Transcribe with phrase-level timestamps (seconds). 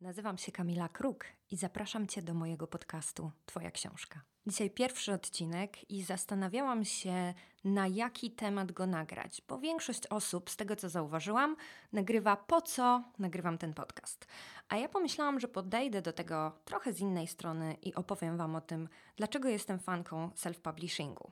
[0.00, 4.20] Nazywam się Kamila Kruk i zapraszam Cię do mojego podcastu Twoja książka.
[4.46, 7.34] Dzisiaj pierwszy odcinek i zastanawiałam się,
[7.64, 11.56] na jaki temat go nagrać, bo większość osób, z tego co zauważyłam,
[11.92, 14.26] nagrywa po co nagrywam ten podcast.
[14.68, 18.60] A ja pomyślałam, że podejdę do tego trochę z innej strony i opowiem Wam o
[18.60, 21.30] tym, dlaczego jestem fanką self-publishingu.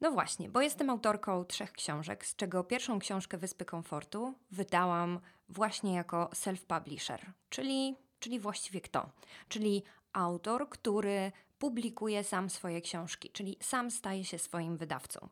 [0.00, 5.94] No właśnie, bo jestem autorką trzech książek, z czego pierwszą książkę Wyspy Komfortu wydałam właśnie
[5.94, 7.18] jako self-publisher,
[7.50, 9.10] czyli, czyli właściwie kto?
[9.48, 15.28] Czyli autor, który publikuje sam swoje książki, czyli sam staje się swoim wydawcą.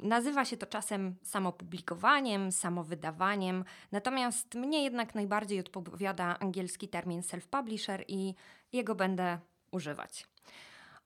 [0.00, 8.34] Nazywa się to czasem samopublikowaniem, samowydawaniem, natomiast mnie jednak najbardziej odpowiada angielski termin self-publisher i
[8.72, 9.38] jego będę
[9.70, 10.26] używać.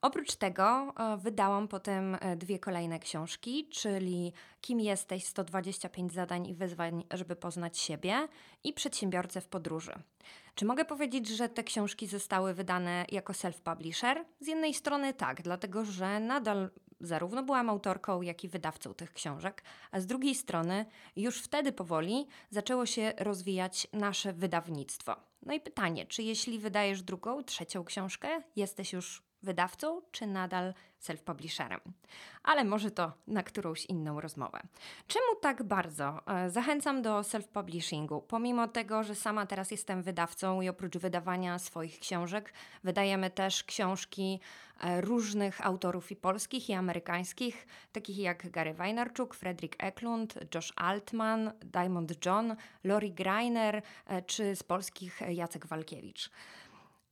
[0.03, 6.55] Oprócz tego e, wydałam potem e, dwie kolejne książki, czyli Kim jesteś 125 zadań i
[6.55, 8.29] wyzwań, żeby poznać siebie
[8.65, 9.93] i Przedsiębiorcę w podróży.
[10.55, 14.25] Czy mogę powiedzieć, że te książki zostały wydane jako self-publisher?
[14.41, 19.63] Z jednej strony tak, dlatego że nadal zarówno byłam autorką, jak i wydawcą tych książek,
[19.91, 25.17] a z drugiej strony już wtedy powoli zaczęło się rozwijać nasze wydawnictwo.
[25.43, 31.81] No i pytanie, czy jeśli wydajesz drugą, trzecią książkę, jesteś już wydawcą, czy nadal self-publisherem.
[32.43, 34.61] Ale może to na którąś inną rozmowę.
[35.07, 38.23] Czemu tak bardzo e, zachęcam do self-publishingu?
[38.29, 42.53] Pomimo tego, że sama teraz jestem wydawcą i oprócz wydawania swoich książek,
[42.85, 44.41] wydajemy też książki
[44.81, 51.53] e, różnych autorów i polskich, i amerykańskich, takich jak Gary Weinarczuk, Fredrik Eklund, Josh Altman,
[51.61, 56.31] Diamond John, Lori Greiner, e, czy z polskich Jacek Walkiewicz.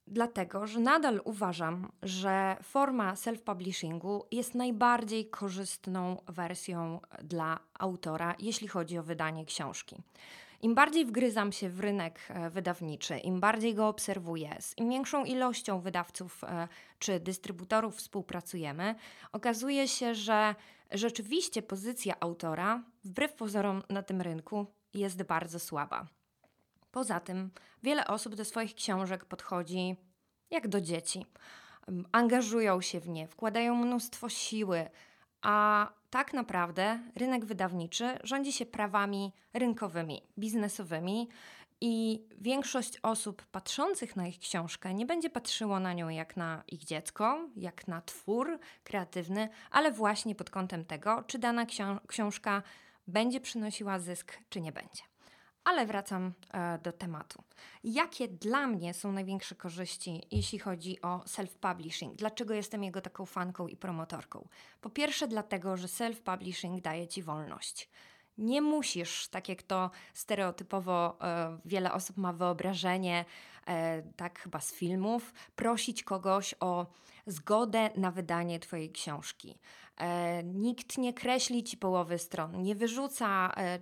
[0.06, 8.98] Dlatego, że nadal uważam, że forma self-publishingu jest najbardziej korzystną wersją dla autora, jeśli chodzi
[8.98, 9.96] o wydanie książki.
[10.62, 15.24] Im bardziej wgryzam się w rynek e, wydawniczy, im bardziej go obserwuję, z im większą
[15.24, 16.68] ilością wydawców e,
[16.98, 18.94] czy dystrybutorów współpracujemy,
[19.32, 20.54] okazuje się, że
[20.90, 26.06] rzeczywiście pozycja autora, wbrew pozorom na tym rynku, jest bardzo słaba.
[26.96, 27.50] Poza tym,
[27.82, 29.96] wiele osób do swoich książek podchodzi
[30.50, 31.26] jak do dzieci.
[32.12, 34.90] Angażują się w nie, wkładają mnóstwo siły,
[35.42, 41.28] a tak naprawdę rynek wydawniczy rządzi się prawami rynkowymi, biznesowymi
[41.80, 46.84] i większość osób patrzących na ich książkę nie będzie patrzyło na nią jak na ich
[46.84, 51.66] dziecko, jak na twór kreatywny, ale właśnie pod kątem tego, czy dana
[52.06, 52.62] książka
[53.06, 55.15] będzie przynosiła zysk, czy nie będzie.
[55.66, 57.42] Ale wracam e, do tematu.
[57.84, 62.14] Jakie dla mnie są największe korzyści, jeśli chodzi o self-publishing?
[62.14, 64.48] Dlaczego jestem jego taką fanką i promotorką?
[64.80, 67.88] Po pierwsze, dlatego, że self-publishing daje ci wolność.
[68.38, 73.24] Nie musisz, tak jak to stereotypowo e, wiele osób ma wyobrażenie,
[73.66, 76.86] e, tak chyba z filmów, prosić kogoś o
[77.26, 79.58] zgodę na wydanie Twojej książki.
[79.96, 83.78] E, nikt nie kreśli Ci połowy stron, nie wyrzuca e,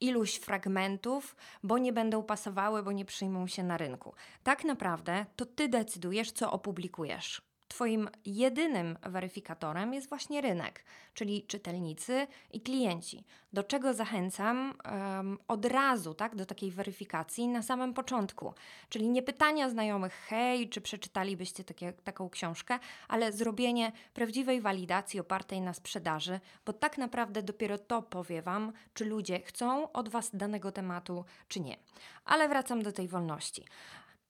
[0.00, 4.14] iluś fragmentów, bo nie będą pasowały, bo nie przyjmą się na rynku.
[4.42, 7.45] Tak naprawdę to ty decydujesz, co opublikujesz.
[7.68, 10.84] Twoim jedynym weryfikatorem jest właśnie rynek,
[11.14, 13.24] czyli czytelnicy i klienci.
[13.52, 18.54] Do czego zachęcam um, od razu, tak, do takiej weryfikacji na samym początku.
[18.88, 22.78] Czyli nie pytania znajomych, hej, czy przeczytalibyście takie, taką książkę,
[23.08, 29.04] ale zrobienie prawdziwej walidacji opartej na sprzedaży, bo tak naprawdę dopiero to powie Wam, czy
[29.04, 31.76] ludzie chcą od Was danego tematu, czy nie.
[32.24, 33.64] Ale wracam do tej wolności.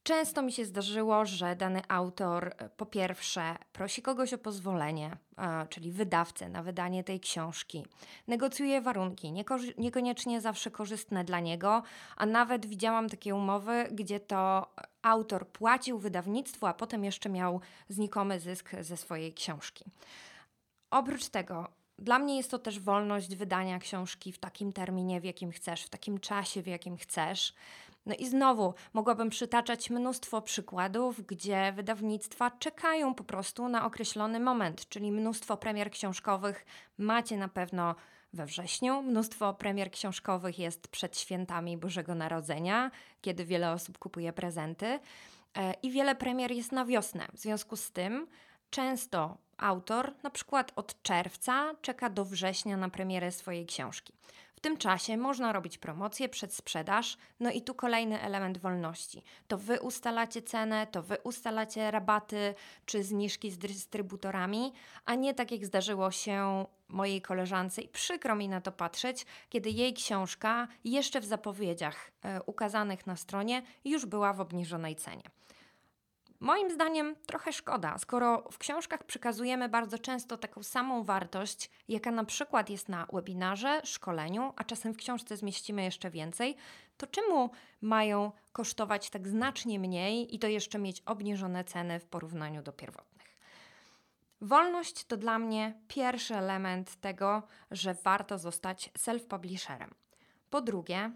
[0.06, 5.16] Często mi się zdarzyło, że dany autor e, po pierwsze prosi kogoś o pozwolenie,
[5.68, 7.86] czyli wydawcę na wydanie tej książki,
[8.28, 9.32] negocjuje warunki,
[9.78, 11.82] niekoniecznie zawsze korzystne dla niego,
[12.16, 14.72] a nawet widziałam takie umowy, gdzie to
[15.02, 19.84] autor płacił wydawnictwu, a potem jeszcze miał znikomy zysk ze swojej książki.
[20.90, 21.68] Oprócz tego,
[21.98, 25.88] dla mnie jest to też wolność wydania książki w takim terminie, w jakim chcesz, w
[25.88, 27.54] takim czasie, w jakim chcesz.
[28.06, 34.88] No i znowu mogłabym przytaczać mnóstwo przykładów, gdzie wydawnictwa czekają po prostu na określony moment,
[34.88, 36.66] czyli mnóstwo premier książkowych
[36.98, 37.94] macie na pewno
[38.32, 44.86] we wrześniu, mnóstwo premier książkowych jest przed świętami Bożego Narodzenia, kiedy wiele osób kupuje prezenty,
[45.56, 47.26] e, i wiele premier jest na wiosnę.
[47.32, 48.26] W związku z tym
[48.70, 54.12] często autor, na przykład od czerwca, czeka do września na premierę swojej książki
[54.66, 59.22] tym czasie można robić promocję, przedsprzedaż, no i tu kolejny element wolności.
[59.48, 62.54] To wy ustalacie cenę, to wy ustalacie rabaty
[62.86, 64.72] czy zniżki z dystrybutorami,
[65.04, 69.70] a nie tak jak zdarzyło się mojej koleżance i przykro mi na to patrzeć, kiedy
[69.70, 75.22] jej książka jeszcze w zapowiedziach e, ukazanych na stronie już była w obniżonej cenie.
[76.46, 82.24] Moim zdaniem trochę szkoda, skoro w książkach przekazujemy bardzo często taką samą wartość, jaka na
[82.24, 86.56] przykład jest na webinarze, szkoleniu, a czasem w książce zmieścimy jeszcze więcej,
[86.96, 87.50] to czemu
[87.80, 93.36] mają kosztować tak znacznie mniej i to jeszcze mieć obniżone ceny w porównaniu do pierwotnych?
[94.40, 99.90] Wolność to dla mnie pierwszy element tego, że warto zostać self-publisherem.
[100.50, 101.10] Po drugie,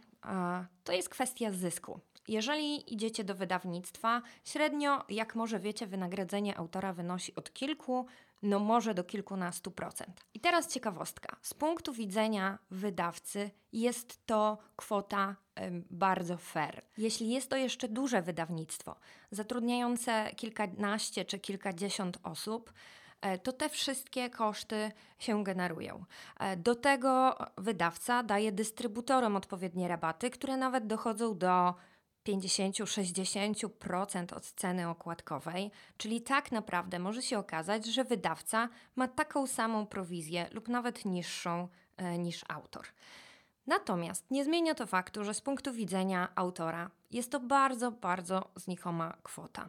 [0.85, 2.01] to jest kwestia zysku.
[2.29, 8.07] Jeżeli idziecie do wydawnictwa, średnio, jak może wiecie, wynagrodzenie autora wynosi od kilku,
[8.43, 10.25] no może do kilkunastu procent.
[10.35, 11.37] I teraz ciekawostka.
[11.43, 15.37] Z punktu widzenia wydawcy jest to kwota
[15.91, 16.83] bardzo fair.
[16.99, 18.97] Jeśli jest to jeszcze duże wydawnictwo,
[19.31, 22.73] zatrudniające kilkanaście czy kilkadziesiąt osób,
[23.43, 26.05] to te wszystkie koszty się generują.
[26.41, 31.75] E, do tego wydawca daje dystrybutorom odpowiednie rabaty, które nawet dochodzą do
[32.29, 39.87] 50-60% od ceny okładkowej, czyli tak naprawdę może się okazać, że wydawca ma taką samą
[39.87, 42.87] prowizję lub nawet niższą e, niż autor.
[43.67, 49.17] Natomiast nie zmienia to faktu, że z punktu widzenia autora jest to bardzo, bardzo znikoma
[49.23, 49.69] kwota.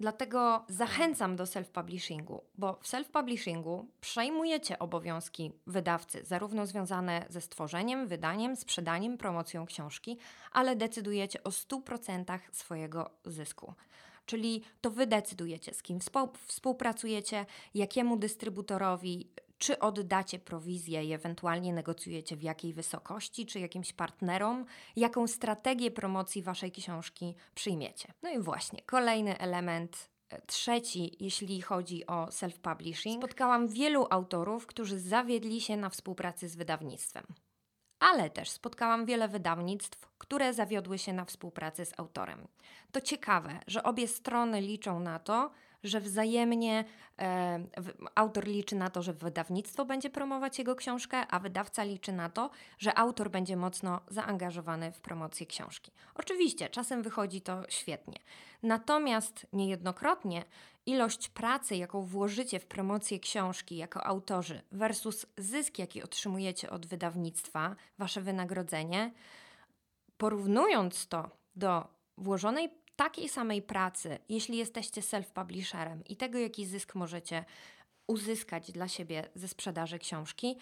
[0.00, 8.56] Dlatego zachęcam do self-publishingu, bo w self-publishingu przejmujecie obowiązki wydawcy, zarówno związane ze stworzeniem, wydaniem,
[8.56, 10.18] sprzedaniem, promocją książki,
[10.52, 13.74] ale decydujecie o 100% swojego zysku.
[14.26, 15.98] Czyli to wy decydujecie, z kim
[16.46, 24.66] współpracujecie, jakiemu dystrybutorowi, czy oddacie prowizję i ewentualnie negocjujecie w jakiej wysokości, czy jakimś partnerom,
[24.96, 28.12] jaką strategię promocji waszej książki przyjmiecie.
[28.22, 34.98] No i właśnie, kolejny element e, Trzeci, jeśli chodzi o self-publishing, spotkałam wielu autorów, którzy
[34.98, 37.24] zawiedli się na współpracy z wydawnictwem.
[37.98, 42.48] Ale też spotkałam wiele wydawnictw, które zawiodły się na współpracy z autorem.
[42.92, 45.50] To ciekawe, że obie strony liczą na to,
[45.84, 46.84] że wzajemnie
[47.18, 47.66] e,
[48.14, 52.50] autor liczy na to, że wydawnictwo będzie promować jego książkę, a wydawca liczy na to,
[52.78, 55.92] że autor będzie mocno zaangażowany w promocję książki.
[56.14, 58.18] Oczywiście, czasem wychodzi to świetnie.
[58.62, 60.44] Natomiast niejednokrotnie
[60.86, 67.76] ilość pracy, jaką włożycie w promocję książki jako autorzy, versus zysk, jaki otrzymujecie od wydawnictwa,
[67.98, 69.12] wasze wynagrodzenie,
[70.16, 71.88] porównując to do
[72.18, 77.44] włożonej takiej samej pracy, jeśli jesteście self-publisherem i tego, jaki zysk możecie
[78.06, 80.56] uzyskać dla siebie ze sprzedaży książki,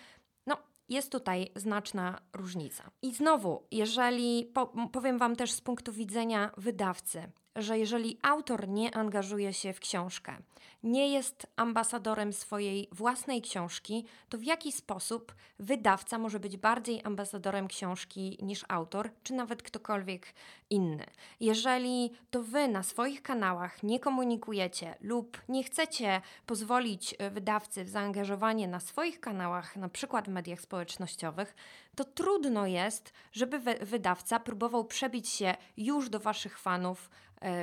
[0.46, 0.56] no
[0.88, 2.90] jest tutaj znaczna różnica.
[3.02, 4.52] I znowu, jeżeli
[4.92, 10.36] powiem Wam też z punktu widzenia wydawcy, że jeżeli autor nie angażuje się w książkę,
[10.84, 17.68] nie jest ambasadorem swojej własnej książki, to w jaki sposób wydawca może być bardziej ambasadorem
[17.68, 20.34] książki niż autor, czy nawet ktokolwiek
[20.70, 21.06] inny?
[21.40, 27.88] Jeżeli to wy na swoich kanałach nie komunikujecie lub nie chcecie pozwolić e, wydawcy w
[27.88, 31.54] zaangażowanie na swoich kanałach, na przykład w mediach społecznościowych,
[31.96, 37.10] to trudno jest, żeby wydawca próbował przebić się już do waszych fanów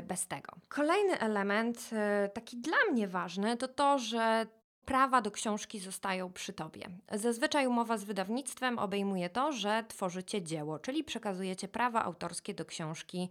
[0.03, 0.53] bez tego.
[0.69, 4.45] Kolejny element, e, taki dla mnie ważny, to to, że
[4.85, 6.89] prawa do książki zostają przy tobie.
[7.11, 13.29] Zazwyczaj umowa z wydawnictwem obejmuje to, że tworzycie dzieło, czyli przekazujecie prawa autorskie do książki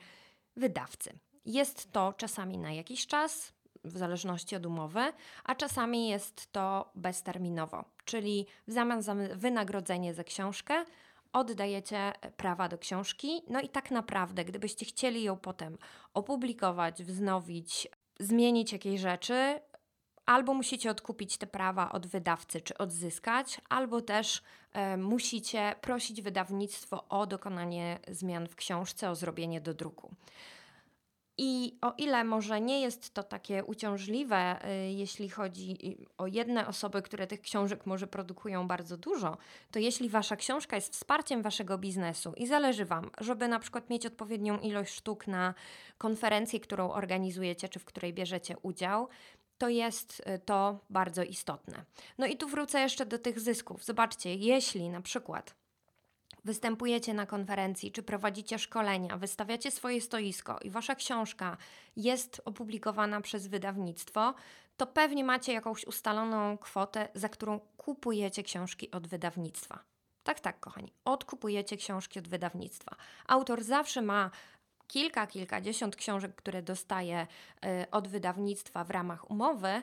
[0.56, 1.18] wydawcy.
[1.46, 3.52] Jest to czasami na jakiś czas,
[3.84, 5.12] w zależności od umowy,
[5.44, 10.84] a czasami jest to bezterminowo, czyli w zamian za wynagrodzenie za książkę
[11.32, 13.42] oddajecie prawa do książki.
[13.48, 15.78] No i tak naprawdę, gdybyście chcieli ją potem
[16.14, 17.88] opublikować, wznowić,
[18.20, 19.60] zmienić jakieś rzeczy,
[20.26, 27.08] albo musicie odkupić te prawa od wydawcy, czy odzyskać, albo też e, musicie prosić wydawnictwo
[27.08, 30.14] o dokonanie zmian w książce, o zrobienie do druku.
[31.42, 37.02] I o ile może nie jest to takie uciążliwe, y, jeśli chodzi o jedne osoby,
[37.02, 39.36] które tych książek może produkują bardzo dużo,
[39.70, 44.06] to jeśli wasza książka jest wsparciem waszego biznesu i zależy wam, żeby na przykład mieć
[44.06, 45.54] odpowiednią ilość sztuk na
[45.98, 49.08] konferencję, którą organizujecie, czy w której bierzecie udział,
[49.58, 51.84] to jest y, to bardzo istotne.
[52.18, 53.84] No i tu wrócę jeszcze do tych zysków.
[53.84, 55.59] Zobaczcie, jeśli na przykład
[56.44, 61.56] występujecie na konferencji, czy prowadzicie szkolenia, wystawiacie swoje stoisko i wasza książka
[61.96, 64.34] jest opublikowana przez wydawnictwo,
[64.76, 69.78] to pewnie macie jakąś ustaloną kwotę, za którą kupujecie książki od wydawnictwa.
[70.22, 70.92] Tak, tak, kochani.
[71.04, 72.96] Odkupujecie książki od wydawnictwa.
[73.26, 74.30] Autor zawsze ma
[74.86, 77.26] kilka, kilkadziesiąt książek, które dostaje
[77.64, 79.82] y, od wydawnictwa w ramach umowy,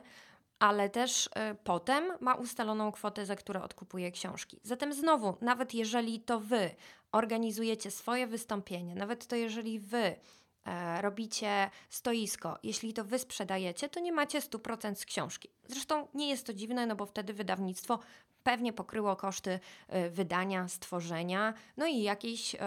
[0.58, 1.30] ale też y,
[1.64, 4.60] potem ma ustaloną kwotę, za którą odkupuje książki.
[4.62, 6.70] Zatem znowu, nawet jeżeli to wy
[7.12, 10.16] organizujecie swoje wystąpienie, nawet to jeżeli wy
[11.00, 15.48] robicie stoisko, jeśli to wy sprzedajecie, to nie macie 100% z książki.
[15.66, 17.98] Zresztą nie jest to dziwne, no bo wtedy wydawnictwo
[18.42, 22.58] pewnie pokryło koszty e, wydania, stworzenia, no i jakiejś e,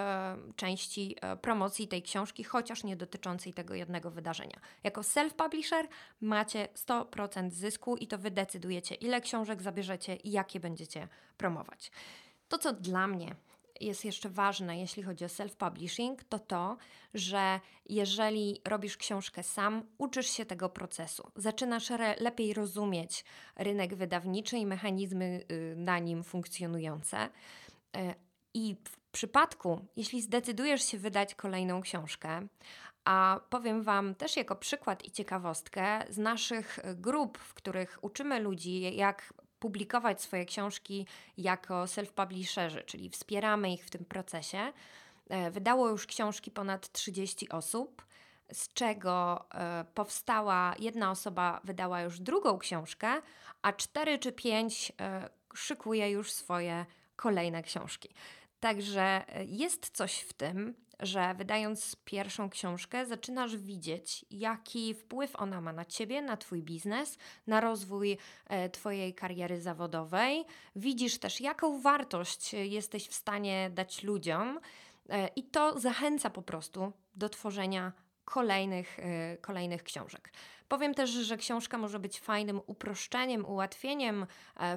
[0.55, 4.59] części e, promocji tej książki, chociaż nie dotyczącej tego jednego wydarzenia.
[4.83, 5.87] Jako self-publisher
[6.21, 11.91] macie 100% zysku i to wy decydujecie, ile książek zabierzecie i jakie będziecie promować.
[12.47, 13.35] To, co dla mnie
[13.81, 16.77] jest jeszcze ważne, jeśli chodzi o self-publishing, to to,
[17.13, 21.31] że jeżeli robisz książkę sam, uczysz się tego procesu.
[21.35, 27.29] Zaczynasz lepiej rozumieć rynek wydawniczy i mechanizmy y, na nim funkcjonujące.
[27.97, 28.13] Y,
[28.53, 32.47] I w przypadku, jeśli zdecydujesz się wydać kolejną książkę,
[33.05, 38.95] a powiem Wam też jako przykład i ciekawostkę z naszych grup, w których uczymy ludzi,
[38.95, 44.73] jak publikować swoje książki jako self-publisherzy, czyli wspieramy ich w tym procesie.
[45.29, 48.05] E, wydało już książki ponad 30 osób,
[48.53, 53.21] z czego e, powstała jedna osoba, wydała już drugą książkę,
[53.61, 58.09] a cztery czy pięć e, szykuje już swoje kolejne książki.
[58.59, 65.73] Także jest coś w tym, że wydając pierwszą książkę, zaczynasz widzieć, jaki wpływ ona ma
[65.73, 67.17] na ciebie, na twój biznes,
[67.47, 68.17] na rozwój
[68.47, 70.45] e, twojej kariery zawodowej.
[70.75, 74.59] Widzisz też, jaką wartość jesteś w stanie dać ludziom,
[75.09, 77.91] e, i to zachęca po prostu do tworzenia
[78.25, 80.33] kolejnych, e, kolejnych książek.
[80.67, 84.25] Powiem też, że książka może być fajnym uproszczeniem, ułatwieniem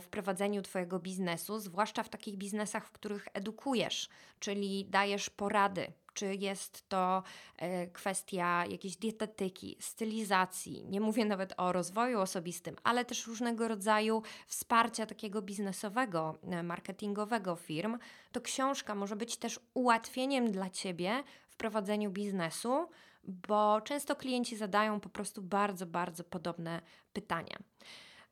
[0.00, 4.08] w prowadzeniu Twojego biznesu, zwłaszcza w takich biznesach, w których edukujesz,
[4.40, 7.22] czyli dajesz porady, czy jest to
[7.56, 14.22] e, kwestia jakiejś dietetyki, stylizacji, nie mówię nawet o rozwoju osobistym, ale też różnego rodzaju
[14.46, 17.98] wsparcia takiego biznesowego, e, marketingowego firm,
[18.32, 22.88] to książka może być też ułatwieniem dla Ciebie w prowadzeniu biznesu,
[23.24, 26.80] bo często klienci zadają po prostu bardzo, bardzo podobne
[27.12, 27.58] pytania.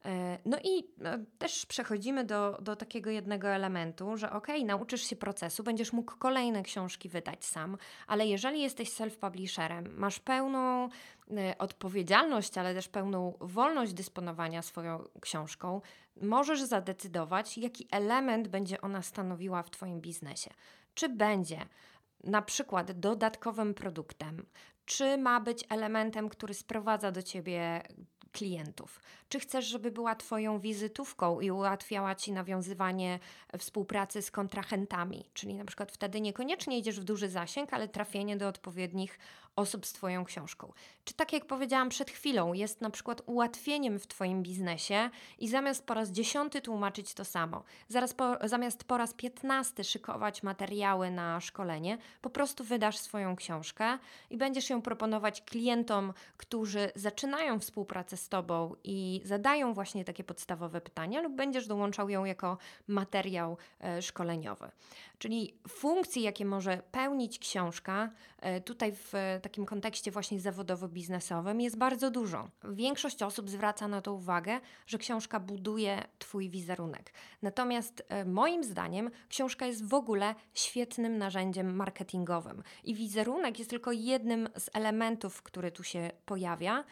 [0.04, 5.16] E, no i e, też przechodzimy do, do takiego jednego elementu, że ok, nauczysz się
[5.16, 10.88] procesu, będziesz mógł kolejne książki wydać sam, ale jeżeli jesteś self-publisherem, masz pełną
[11.30, 15.80] e, odpowiedzialność, ale też pełną wolność dysponowania swoją książką,
[16.23, 20.50] możesz zadecydować, jaki element będzie ona stanowiła w Twoim biznesie.
[20.94, 21.66] Czy będzie
[22.25, 24.47] na przykład dodatkowym produktem,
[24.85, 27.82] czy ma być elementem, który sprowadza do ciebie
[28.33, 29.01] klientów?
[29.29, 33.19] Czy chcesz, żeby była Twoją wizytówką i ułatwiała Ci nawiązywanie
[33.59, 35.25] współpracy z kontrahentami?
[35.35, 39.19] Czyli na przykład wtedy niekoniecznie idziesz w duży zasięg, ale trafienie do odpowiednich
[39.56, 40.73] osób z Twoją książką.
[41.04, 45.87] Czy tak jak powiedziałam przed chwilą, jest na przykład ułatwieniem w Twoim biznesie i zamiast
[45.87, 51.40] po raz dziesiąty tłumaczyć to samo, zaraz po, zamiast po raz piętnasty szykować materiały na
[51.40, 53.99] szkolenie, po prostu wydasz swoją książkę
[54.30, 60.80] i będziesz ją proponować klientom, którzy zaczynają współpracę z Tobą i zadają właśnie takie podstawowe
[60.80, 64.71] pytania, lub będziesz dołączał ją jako materiał e, szkoleniowy.
[65.18, 69.12] Czyli funkcji, jakie może pełnić książka, e, tutaj w
[69.43, 72.49] takim kontekście właśnie zawodowo-biznesowym jest bardzo dużo.
[72.65, 77.13] Większość osób zwraca na to uwagę, że książka buduje Twój wizerunek.
[77.43, 83.93] Natomiast e, moim zdaniem książka jest w ogóle świetnym narzędziem marketingowym i wizerunek jest tylko
[83.93, 86.85] jednym z elementów, który tu się pojawia.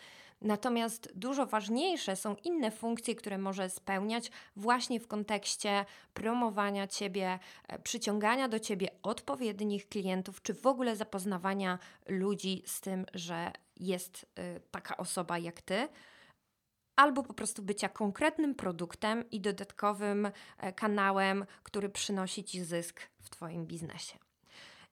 [0.43, 7.79] Natomiast dużo ważniejsze są inne funkcje, które może spełniać właśnie w kontekście promowania ciebie, e,
[7.79, 11.79] przyciągania do ciebie odpowiednich klientów, czy w ogóle zapoznawania
[12.09, 15.89] ludzi z tym, że jest y, taka osoba jak ty
[16.97, 23.31] albo po prostu bycia konkretnym produktem i dodatkowym e, kanałem, który przynosi ci zysk w
[23.31, 24.30] Twoim biznesie.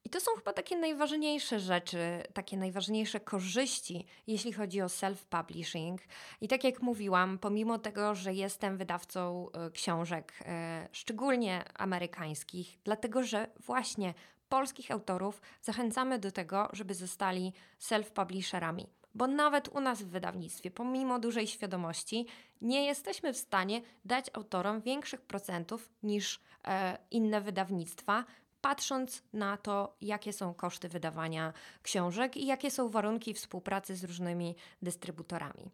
[0.08, 1.98] I to są chyba takie najważniejsze rzeczy,
[2.32, 5.98] takie najważniejsze korzyści, jeśli chodzi o self-publishing.
[6.40, 13.22] I tak jak mówiłam, pomimo tego, że jestem wydawcą e, książek, e, szczególnie amerykańskich, dlatego
[13.22, 14.14] że właśnie
[14.48, 18.86] polskich autorów zachęcamy do tego, żeby zostali self-publisherami.
[19.14, 22.26] Bo nawet u nas w wydawnictwie, pomimo dużej świadomości,
[22.60, 28.24] nie jesteśmy w stanie dać autorom większych procentów niż e, inne wydawnictwa,
[28.60, 34.56] patrząc na to, jakie są koszty wydawania książek i jakie są warunki współpracy z różnymi
[34.82, 35.70] dystrybutorami.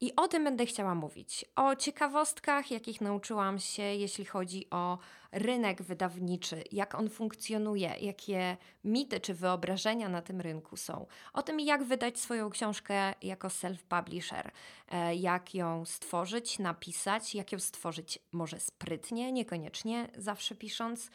[0.00, 1.44] I o tym będę chciała mówić.
[1.56, 4.98] O ciekawostkach, jakich nauczyłam się, jeśli chodzi o
[5.32, 11.06] rynek wydawniczy, jak on funkcjonuje, jakie mity czy wyobrażenia na tym rynku są.
[11.32, 14.50] O tym, jak wydać swoją książkę jako self-publisher,
[14.88, 21.10] e, jak ją stworzyć, napisać, jak ją stworzyć może sprytnie, niekoniecznie zawsze pisząc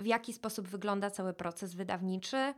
[0.00, 2.54] w jaki sposób wygląda cały proces wydawniczy.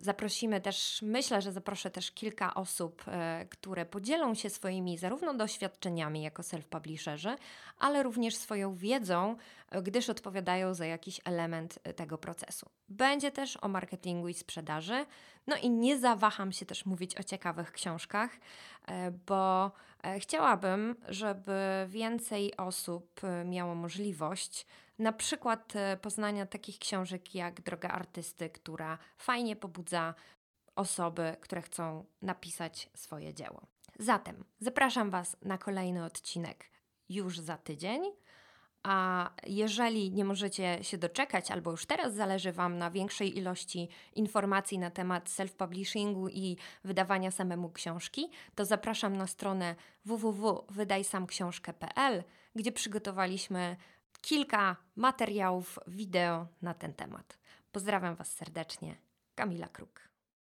[0.00, 6.22] Zaprosimy też, myślę, że zaproszę też kilka osób, e, które podzielą się swoimi zarówno doświadczeniami
[6.22, 7.36] jako self-publisherzy,
[7.78, 9.36] ale również swoją wiedzą,
[9.70, 12.68] e, gdyż odpowiadają za jakiś element e, tego procesu.
[12.88, 15.06] Będzie też o marketingu i sprzedaży.
[15.46, 18.30] No i nie zawaham się też mówić o ciekawych książkach,
[19.26, 19.70] bo
[20.18, 24.66] chciałabym, żeby więcej osób miało możliwość
[24.98, 25.72] na przykład
[26.02, 30.14] poznania takich książek jak Droga Artysty, która fajnie pobudza
[30.76, 33.66] osoby, które chcą napisać swoje dzieło.
[33.98, 36.70] Zatem zapraszam Was na kolejny odcinek
[37.08, 38.02] już za tydzień.
[38.82, 44.78] A jeżeli nie możecie się doczekać, albo już teraz zależy Wam na większej ilości informacji
[44.78, 49.74] na temat self-publishingu i wydawania samemu książki, to zapraszam na stronę
[50.04, 52.24] www.wydajsamksiążkę.pl,
[52.54, 53.76] gdzie przygotowaliśmy
[54.20, 57.38] kilka materiałów wideo na ten temat.
[57.72, 58.96] Pozdrawiam Was serdecznie.
[59.34, 60.07] Kamila Kruk.